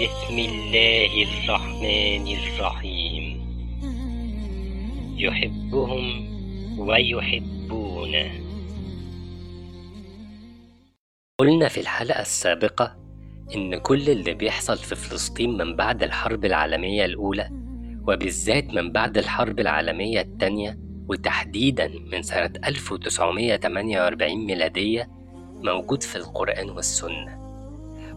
بسم 0.00 0.38
الله 0.38 1.12
الرحمن 1.22 2.26
الرحيم. 2.38 3.24
يحبهم 5.16 6.06
ويحبونه. 6.78 8.30
قلنا 11.40 11.68
في 11.68 11.80
الحلقة 11.80 12.20
السابقة 12.20 12.96
إن 13.54 13.76
كل 13.76 14.10
اللي 14.10 14.34
بيحصل 14.34 14.76
في 14.76 14.94
فلسطين 14.94 15.56
من 15.56 15.76
بعد 15.76 16.02
الحرب 16.02 16.44
العالمية 16.44 17.04
الأولى 17.04 17.50
وبالذات 18.08 18.64
من 18.64 18.92
بعد 18.92 19.18
الحرب 19.18 19.60
العالمية 19.60 20.20
التانية 20.20 20.78
وتحديدا 21.08 21.88
من 22.12 22.22
سنة 22.22 22.52
1948 22.64 24.46
ميلادية 24.46 25.10
موجود 25.62 26.02
في 26.02 26.16
القرآن 26.16 26.70
والسنة. 26.70 27.49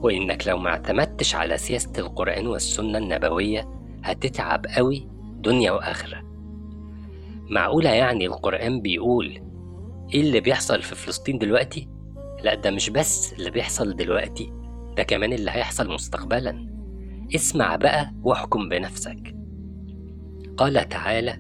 وإنك 0.04 0.47
لو 0.47 0.57
ما 0.57 0.70
اعتمدتش 0.70 1.35
على 1.35 1.57
سياسة 1.57 1.91
القرآن 1.98 2.48
والسنة 2.48 2.98
النبوية 2.98 3.70
هتتعب 4.03 4.66
قوي 4.77 5.07
دنيا 5.38 5.71
وآخرة. 5.71 6.23
معقولة 7.49 7.89
يعني 7.89 8.25
القرآن 8.25 8.81
بيقول 8.81 9.41
إيه 10.13 10.21
اللي 10.21 10.39
بيحصل 10.39 10.81
في 10.81 10.95
فلسطين 10.95 11.38
دلوقتي؟ 11.38 11.89
لا 12.44 12.55
ده 12.55 12.71
مش 12.71 12.89
بس 12.89 13.34
اللي 13.34 13.52
بيحصل 13.52 13.95
دلوقتي 13.95 14.53
ده 14.97 15.03
كمان 15.03 15.34
اللي 15.34 15.52
هيحصل 15.52 15.94
مستقبلا. 15.94 16.67
اسمع 17.35 17.75
بقى 17.75 18.13
واحكم 18.23 18.70
بنفسك. 18.70 19.35
قال 20.58 20.89
تعالى 20.89 21.39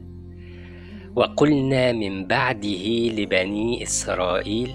وقلنا 1.15 1.91
من 1.91 2.27
بعده 2.27 3.09
لبني 3.17 3.83
إسرائيل 3.83 4.73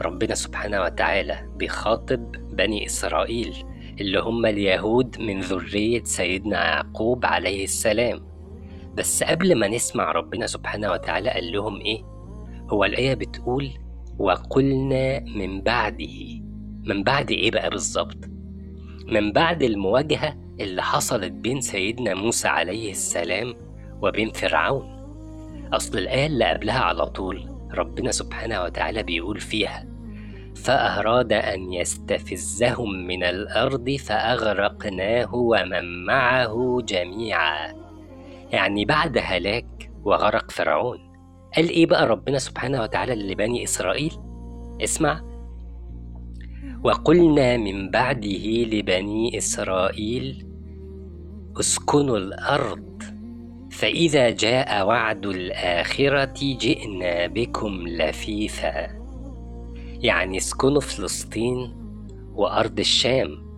ربنا 0.00 0.34
سبحانه 0.34 0.80
وتعالى 0.82 1.48
بيخاطب 1.56 2.32
بني 2.32 2.86
إسرائيل 2.86 3.54
اللي 4.00 4.18
هم 4.20 4.46
اليهود 4.46 5.20
من 5.20 5.40
ذرية 5.40 6.02
سيدنا 6.04 6.64
يعقوب 6.64 7.26
عليه 7.26 7.64
السلام. 7.64 8.20
بس 8.94 9.22
قبل 9.22 9.54
ما 9.54 9.68
نسمع 9.68 10.12
ربنا 10.12 10.46
سبحانه 10.46 10.90
وتعالى 10.92 11.30
قال 11.30 11.52
لهم 11.52 11.80
إيه؟ 11.80 12.02
هو 12.70 12.84
الآية 12.84 13.14
بتقول 13.14 13.70
وقلنا 14.18 15.20
من 15.20 15.60
بعده. 15.60 16.40
من 16.86 17.02
بعد 17.02 17.30
إيه 17.30 17.50
بقى 17.50 17.70
بالظبط؟ 17.70 18.16
من 19.08 19.32
بعد 19.32 19.62
المواجهة 19.62 20.36
اللي 20.60 20.82
حصلت 20.82 21.32
بين 21.32 21.60
سيدنا 21.60 22.14
موسى 22.14 22.48
عليه 22.48 22.90
السلام 22.90 23.54
وبين 24.02 24.30
فرعون. 24.30 24.92
أصل 25.72 25.98
الآية 25.98 26.26
اللي 26.26 26.44
قبلها 26.44 26.80
على 26.80 27.06
طول 27.06 27.51
ربنا 27.74 28.10
سبحانه 28.10 28.62
وتعالى 28.62 29.02
بيقول 29.02 29.40
فيها 29.40 29.86
فأراد 30.56 31.32
أن 31.32 31.72
يستفزهم 31.72 33.06
من 33.06 33.24
الأرض 33.24 33.90
فأغرقناه 33.90 35.34
ومن 35.34 36.04
معه 36.04 36.78
جميعا. 36.84 37.74
يعني 38.52 38.84
بعد 38.84 39.18
هلاك 39.22 39.90
وغرق 40.04 40.50
فرعون 40.50 40.98
قال 41.56 41.68
إيه 41.68 41.86
بقى 41.86 42.06
ربنا 42.06 42.38
سبحانه 42.38 42.82
وتعالى 42.82 43.14
لبني 43.32 43.64
إسرائيل؟ 43.64 44.12
اسمع. 44.84 45.22
وقلنا 46.84 47.56
من 47.56 47.90
بعده 47.90 48.46
لبني 48.72 49.38
إسرائيل 49.38 50.46
اسكنوا 51.60 52.18
الأرض 52.18 53.02
فإذا 53.82 54.30
جاء 54.30 54.86
وعد 54.86 55.26
الآخرة 55.26 56.34
جئنا 56.40 57.26
بكم 57.26 57.88
لفيفا. 57.88 58.88
يعني 60.00 60.36
اسكنوا 60.36 60.80
فلسطين 60.80 61.74
وأرض 62.34 62.78
الشام. 62.78 63.52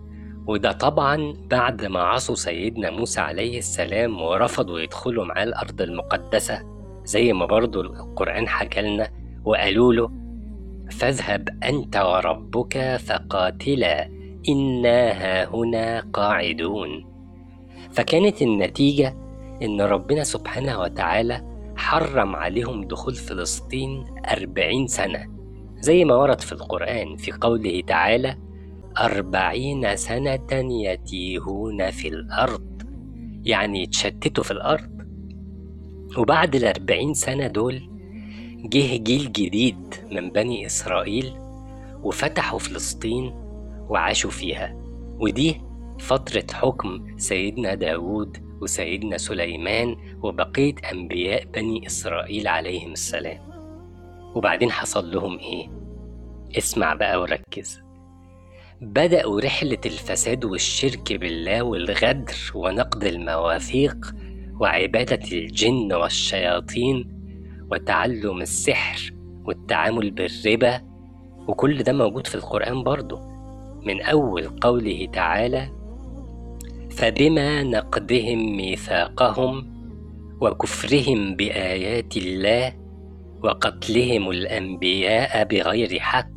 وده 0.47 0.71
طبعا 0.71 1.33
بعد 1.51 1.85
ما 1.85 1.99
عصوا 1.99 2.35
سيدنا 2.35 2.89
موسى 2.91 3.21
عليه 3.21 3.57
السلام 3.57 4.21
ورفضوا 4.21 4.79
يدخلوا 4.79 5.25
معاه 5.25 5.43
الأرض 5.43 5.81
المقدسة 5.81 6.61
زي 7.03 7.33
ما 7.33 7.45
برضو 7.45 7.81
القرآن 7.81 8.47
حكى 8.47 8.81
لنا 8.81 9.09
وقالوا 9.43 9.93
له 9.93 10.11
فاذهب 10.91 11.49
أنت 11.63 11.97
وربك 11.97 12.97
فقاتلا 12.97 14.09
إنا 14.49 15.11
هاهنا 15.11 15.99
قاعدون. 16.13 17.05
فكانت 17.91 18.41
النتيجة 18.41 19.24
إن 19.61 19.81
ربنا 19.81 20.23
سبحانه 20.23 20.79
وتعالى 20.79 21.55
حرم 21.75 22.35
عليهم 22.35 22.83
دخول 22.83 23.15
فلسطين 23.15 24.05
أربعين 24.25 24.87
سنة. 24.87 25.25
زي 25.79 26.05
ما 26.05 26.15
ورد 26.15 26.41
في 26.41 26.51
القرآن 26.51 27.15
في 27.15 27.31
قوله 27.31 27.81
تعالى 27.87 28.37
أربعين 28.99 29.95
سنة 29.95 30.47
يتيهون 30.51 31.91
في 31.91 32.07
الأرض. 32.07 32.81
يعني 33.43 33.83
يتشتتوا 33.83 34.43
في 34.43 34.51
الأرض. 34.51 34.95
وبعد 36.17 36.55
الأربعين 36.55 37.13
سنة 37.13 37.47
دول 37.47 37.89
جه 38.65 38.97
جيل 38.97 39.31
جديد 39.31 39.95
من 40.11 40.29
بني 40.29 40.65
إسرائيل 40.65 41.33
وفتحوا 42.03 42.59
فلسطين 42.59 43.33
وعاشوا 43.89 44.31
فيها. 44.31 44.75
ودي 45.19 45.61
فترة 45.99 46.45
حكم 46.53 47.17
سيدنا 47.17 47.75
داود 47.75 48.44
وسيدنا 48.61 49.17
سليمان 49.17 49.95
وبقية 50.23 50.75
أنبياء 50.91 51.45
بني 51.45 51.87
إسرائيل 51.87 52.47
عليهم 52.47 52.91
السلام. 52.91 53.39
وبعدين 54.35 54.71
حصل 54.71 55.11
لهم 55.11 55.39
إيه؟ 55.39 55.69
اسمع 56.57 56.93
بقى 56.93 57.21
وركز. 57.21 57.81
بدأوا 58.81 59.41
رحلة 59.41 59.77
الفساد 59.85 60.45
والشرك 60.45 61.13
بالله 61.13 61.63
والغدر 61.63 62.35
ونقد 62.55 63.03
المواثيق 63.03 64.15
وعبادة 64.59 65.19
الجن 65.31 65.93
والشياطين 65.93 67.09
وتعلم 67.71 68.41
السحر 68.41 69.13
والتعامل 69.45 70.11
بالربا 70.11 70.81
وكل 71.47 71.83
ده 71.83 71.93
موجود 71.93 72.27
في 72.27 72.35
القرآن 72.35 72.83
برضه. 72.83 73.19
من 73.85 74.01
أول 74.01 74.47
قوله 74.47 75.07
تعالى 75.13 75.69
فبما 76.97 77.63
نقضهم 77.63 78.57
ميثاقهم 78.57 79.75
وكفرهم 80.41 81.35
بآيات 81.35 82.17
الله 82.17 82.73
وقتلهم 83.43 84.29
الأنبياء 84.29 85.43
بغير 85.43 85.99
حق 85.99 86.27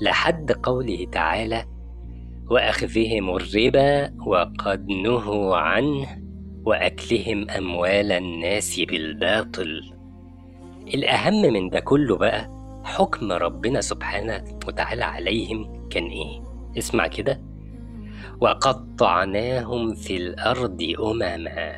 لحد 0.00 0.52
قوله 0.52 1.06
تعالى 1.12 1.64
وأخذهم 2.50 3.36
الربا 3.36 4.14
وقد 4.26 4.88
نهوا 4.88 5.56
عنه 5.56 6.06
وأكلهم 6.64 7.50
أموال 7.50 8.12
الناس 8.12 8.80
بالباطل 8.80 9.80
الأهم 10.94 11.52
من 11.52 11.68
ده 11.68 11.80
كله 11.80 12.16
بقى 12.16 12.50
حكم 12.84 13.32
ربنا 13.32 13.80
سبحانه 13.80 14.44
وتعالى 14.66 15.04
عليهم 15.04 15.88
كان 15.90 16.06
إيه؟ 16.06 16.42
اسمع 16.78 17.06
كده 17.06 17.40
وقطعناهم 18.40 19.94
في 19.94 20.16
الأرض 20.16 20.94
أمما. 21.00 21.74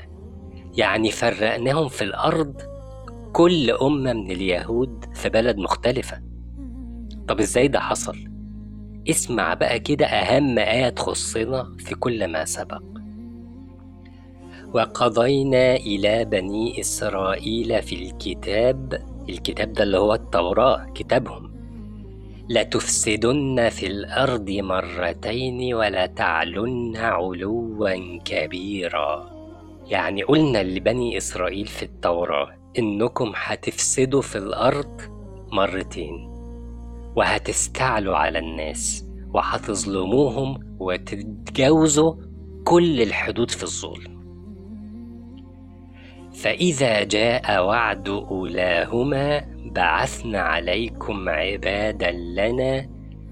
يعني 0.77 1.11
فرقناهم 1.11 1.89
في 1.89 2.05
الأرض 2.05 2.63
كل 3.33 3.71
أمة 3.71 4.13
من 4.13 4.31
اليهود 4.31 5.05
في 5.15 5.29
بلد 5.29 5.57
مختلفة. 5.59 6.23
طب 7.29 7.41
إزاي 7.41 7.69
ده 7.69 7.81
حصل؟ 7.81 8.17
اسمع 9.11 9.55
بقى 9.55 9.79
كده 9.79 10.07
أهم 10.07 10.59
آية 10.59 10.89
تخصنا 10.89 11.77
في 11.79 11.95
كل 11.95 12.29
ما 12.29 12.45
سبق. 12.45 12.83
وقضينا 14.75 15.77
إلى 15.77 16.25
بني 16.25 16.81
إسرائيل 16.81 17.83
في 17.83 17.95
الكتاب. 17.95 19.03
الكتاب 19.29 19.73
ده 19.73 19.83
اللي 19.83 19.99
هو 19.99 20.15
التوراة 20.15 20.87
كتابهم. 20.95 21.54
لتفسدن 22.49 23.69
في 23.69 23.87
الأرض 23.87 24.51
مرتين 24.51 25.75
ولتعلن 25.75 26.97
علوا 26.97 28.19
كبيرا. 28.25 29.31
يعني 29.87 30.23
قلنا 30.23 30.63
لبني 30.63 31.17
إسرائيل 31.17 31.67
في 31.67 31.83
التوراة 31.83 32.49
إنكم 32.79 33.33
هتفسدوا 33.37 34.23
في 34.23 34.39
الأرض 34.39 35.01
مرتين 35.53 36.31
وهتستعلوا 37.17 38.17
على 38.17 38.39
الناس 38.39 39.05
وهتظلموهم 39.35 40.77
وتتجاوزوا 40.79 42.15
كل 42.65 43.03
الحدود 43.03 43.51
في 43.51 43.63
الظلم. 43.63 44.15
فإذا 46.33 47.05
جاء 47.05 47.65
وعد 47.67 48.09
أولاهما 48.09 49.54
بعثنا 49.75 50.41
عليكم 50.41 51.29
عبادا 51.29 52.11
لنا 52.11 52.89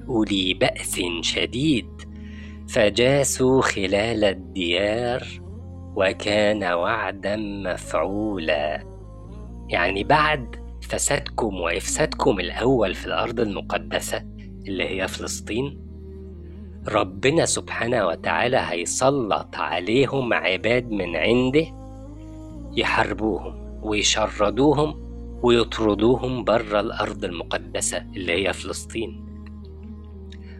أولي 0.08 0.54
بأس 0.54 1.00
شديد 1.20 1.86
فجاسوا 2.68 3.62
خلال 3.62 4.24
الديار 4.24 5.26
وكان 5.96 6.64
وعدا 6.64 7.36
مفعولا. 7.36 8.82
يعني 9.68 10.04
بعد 10.04 10.56
فسادكم 10.82 11.60
وإفسادكم 11.60 12.40
الأول 12.40 12.94
في 12.94 13.06
الأرض 13.06 13.40
المقدسة 13.40 14.24
اللي 14.66 14.88
هي 14.88 15.08
فلسطين 15.08 15.78
ربنا 16.88 17.46
سبحانه 17.46 18.06
وتعالى 18.06 18.56
هيسلط 18.68 19.56
عليهم 19.56 20.32
عباد 20.32 20.90
من 20.90 21.16
عنده 21.16 21.66
يحاربوهم 22.76 23.54
ويشردوهم 23.82 25.11
ويطردوهم 25.42 26.44
بره 26.44 26.80
الأرض 26.80 27.24
المقدسة 27.24 27.98
اللي 28.16 28.32
هي 28.32 28.52
فلسطين. 28.52 29.26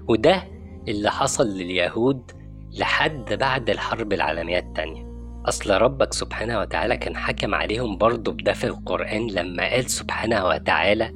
وده 0.08 0.42
اللي 0.88 1.10
حصل 1.10 1.46
لليهود 1.48 2.30
لحد 2.78 3.32
بعد 3.32 3.70
الحرب 3.70 4.12
العالمية 4.12 4.58
التانية. 4.58 5.12
أصل 5.48 5.70
ربك 5.70 6.12
سبحانه 6.12 6.60
وتعالى 6.60 6.96
كان 6.96 7.16
حكم 7.16 7.54
عليهم 7.54 7.96
برضه 7.98 8.32
بده 8.32 8.52
في 8.52 8.64
القرآن 8.64 9.26
لما 9.26 9.70
قال 9.70 9.90
سبحانه 9.90 10.46
وتعالى 10.46 11.12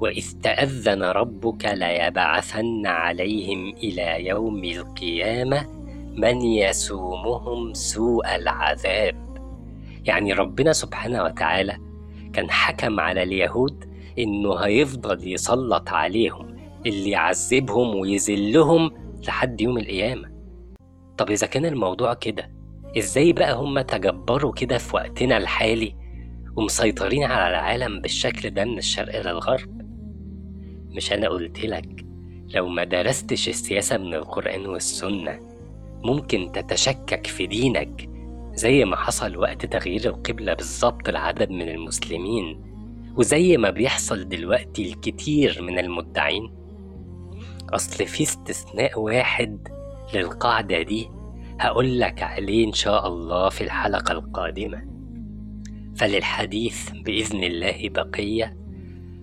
وإذ 0.00 0.32
تأذن 0.42 1.02
ربك 1.02 1.64
ليبعثن 1.64 2.86
عليهم 2.86 3.74
إلى 3.74 4.26
يوم 4.26 4.64
القيامة 4.64 5.66
من 6.16 6.40
يسومهم 6.42 7.74
سوء 7.74 8.34
العذاب. 8.36 9.26
يعني 10.04 10.32
ربنا 10.32 10.72
سبحانه 10.72 11.22
وتعالى 11.24 11.85
كان 12.36 12.50
حكم 12.50 13.00
على 13.00 13.22
اليهود 13.22 13.84
إنه 14.18 14.54
هيفضل 14.54 15.32
يسلط 15.32 15.88
عليهم 15.88 16.56
اللي 16.86 17.10
يعذبهم 17.10 17.94
ويذلهم 17.96 18.90
لحد 19.26 19.60
يوم 19.60 19.78
القيامة. 19.78 20.30
طب 21.18 21.30
إذا 21.30 21.46
كان 21.46 21.64
الموضوع 21.64 22.14
كده 22.14 22.50
إزاي 22.98 23.32
بقى 23.32 23.54
هم 23.54 23.80
تجبروا 23.80 24.52
كده 24.52 24.78
في 24.78 24.96
وقتنا 24.96 25.36
الحالي 25.36 25.94
ومسيطرين 26.56 27.22
على 27.24 27.50
العالم 27.50 28.00
بالشكل 28.00 28.50
ده 28.50 28.64
من 28.64 28.78
الشرق 28.78 29.20
للغرب 29.20 29.82
مش 30.90 31.12
أنا 31.12 31.28
قلتلك 31.28 32.04
لو 32.54 32.68
ما 32.68 32.84
درستش 32.84 33.48
السياسة 33.48 33.96
من 33.98 34.14
القرآن 34.14 34.66
والسنة 34.66 35.40
ممكن 36.04 36.52
تتشكك 36.52 37.26
في 37.26 37.46
دينك 37.46 38.08
زي 38.56 38.84
ما 38.84 38.96
حصل 38.96 39.36
وقت 39.36 39.66
تغيير 39.66 40.06
القبلة 40.06 40.54
بالظبط 40.54 41.10
لعدد 41.10 41.50
من 41.50 41.68
المسلمين 41.68 42.62
وزي 43.16 43.56
ما 43.56 43.70
بيحصل 43.70 44.28
دلوقتي 44.28 44.92
الكتير 44.92 45.62
من 45.62 45.78
المدعين. 45.78 46.52
أصل 47.70 48.06
في 48.06 48.22
استثناء 48.22 49.00
واحد 49.00 49.68
للقاعدة 50.14 50.82
دي 50.82 51.08
هقولك 51.60 52.22
عليه 52.22 52.66
إن 52.66 52.72
شاء 52.72 53.08
الله 53.08 53.48
في 53.48 53.64
الحلقة 53.64 54.12
القادمة. 54.12 54.82
فللحديث 55.96 56.90
بإذن 56.90 57.44
الله 57.44 57.88
بقية. 57.88 58.56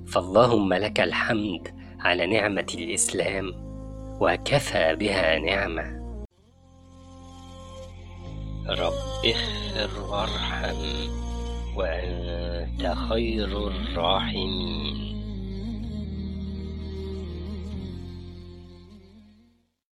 فاللهم 0.07 0.74
لك 0.74 1.00
الحمد 1.00 1.68
على 2.00 2.25
نعمة 2.25 2.68
الإسلام 2.75 3.51
وكفى 4.21 4.95
بها 4.95 5.39
نعمة. 5.39 6.02
رب 8.69 8.94
اغفر 9.25 10.01
وارحم 10.01 10.75
وأنت 11.75 12.94
خير 13.10 13.68
الراحمين. 13.68 15.12